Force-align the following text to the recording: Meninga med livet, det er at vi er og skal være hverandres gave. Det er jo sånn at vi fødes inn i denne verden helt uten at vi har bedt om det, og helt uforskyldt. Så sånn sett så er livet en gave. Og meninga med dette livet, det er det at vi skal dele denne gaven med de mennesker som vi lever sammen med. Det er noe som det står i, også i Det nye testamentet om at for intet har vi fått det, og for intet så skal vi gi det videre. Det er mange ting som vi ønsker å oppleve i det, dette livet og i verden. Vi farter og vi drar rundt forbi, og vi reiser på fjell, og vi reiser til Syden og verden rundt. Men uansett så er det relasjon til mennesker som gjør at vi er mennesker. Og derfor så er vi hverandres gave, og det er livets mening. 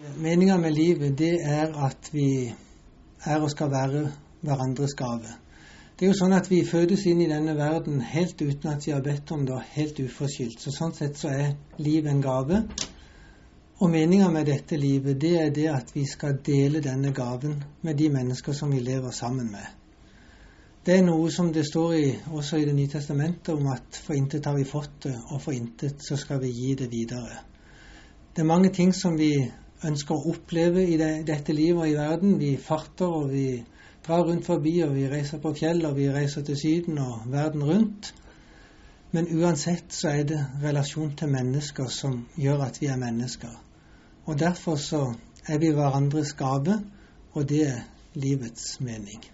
Meninga 0.00 0.56
med 0.56 0.72
livet, 0.72 1.18
det 1.18 1.34
er 1.44 1.74
at 1.84 2.08
vi 2.12 2.54
er 3.24 3.42
og 3.44 3.50
skal 3.50 3.68
være 3.70 4.06
hverandres 4.40 4.94
gave. 4.96 5.34
Det 5.98 6.06
er 6.06 6.10
jo 6.14 6.16
sånn 6.16 6.32
at 6.32 6.48
vi 6.48 6.62
fødes 6.64 7.04
inn 7.06 7.20
i 7.20 7.28
denne 7.28 7.52
verden 7.58 8.00
helt 8.00 8.40
uten 8.40 8.70
at 8.72 8.86
vi 8.86 8.94
har 8.94 9.04
bedt 9.04 9.34
om 9.36 9.44
det, 9.46 9.52
og 9.52 9.76
helt 9.76 10.00
uforskyldt. 10.00 10.64
Så 10.64 10.72
sånn 10.72 10.96
sett 10.96 11.20
så 11.20 11.28
er 11.36 11.52
livet 11.76 12.08
en 12.08 12.24
gave. 12.24 12.62
Og 13.84 13.92
meninga 13.92 14.32
med 14.32 14.48
dette 14.48 14.80
livet, 14.80 15.20
det 15.20 15.36
er 15.42 15.54
det 15.60 15.68
at 15.74 15.92
vi 15.94 16.06
skal 16.08 16.40
dele 16.40 16.80
denne 16.80 17.12
gaven 17.12 17.60
med 17.84 18.00
de 18.00 18.08
mennesker 18.16 18.56
som 18.56 18.72
vi 18.72 18.80
lever 18.80 19.12
sammen 19.12 19.52
med. 19.52 19.70
Det 20.86 20.96
er 20.96 21.04
noe 21.04 21.28
som 21.30 21.52
det 21.52 21.68
står 21.68 21.98
i, 22.00 22.06
også 22.32 22.58
i 22.58 22.64
Det 22.64 22.74
nye 22.74 22.90
testamentet 22.96 23.54
om 23.54 23.68
at 23.70 24.00
for 24.06 24.16
intet 24.16 24.48
har 24.48 24.56
vi 24.56 24.64
fått 24.64 25.02
det, 25.04 25.18
og 25.30 25.42
for 25.42 25.52
intet 25.52 26.00
så 26.00 26.16
skal 26.16 26.40
vi 26.40 26.50
gi 26.50 26.74
det 26.80 26.88
videre. 26.90 27.42
Det 28.32 28.40
er 28.40 28.48
mange 28.48 28.72
ting 28.72 28.94
som 28.96 29.18
vi 29.18 29.36
ønsker 29.88 30.14
å 30.14 30.32
oppleve 30.32 30.84
i 30.86 30.96
det, 31.00 31.12
dette 31.26 31.54
livet 31.56 31.82
og 31.82 31.90
i 31.90 31.96
verden. 31.98 32.38
Vi 32.40 32.56
farter 32.60 33.10
og 33.20 33.30
vi 33.32 33.46
drar 34.06 34.24
rundt 34.26 34.46
forbi, 34.46 34.76
og 34.86 34.94
vi 34.96 35.08
reiser 35.10 35.42
på 35.42 35.54
fjell, 35.58 35.84
og 35.86 35.96
vi 35.98 36.10
reiser 36.10 36.46
til 36.46 36.58
Syden 36.58 36.98
og 37.02 37.26
verden 37.32 37.64
rundt. 37.66 38.12
Men 39.12 39.28
uansett 39.36 39.92
så 39.92 40.14
er 40.14 40.24
det 40.30 40.40
relasjon 40.62 41.12
til 41.18 41.30
mennesker 41.34 41.90
som 41.92 42.22
gjør 42.40 42.66
at 42.68 42.80
vi 42.80 42.88
er 42.88 43.00
mennesker. 43.00 43.52
Og 44.24 44.38
derfor 44.38 44.80
så 44.80 45.02
er 45.48 45.58
vi 45.58 45.74
hverandres 45.74 46.32
gave, 46.38 46.80
og 47.32 47.48
det 47.48 47.66
er 47.68 47.84
livets 48.14 48.80
mening. 48.80 49.32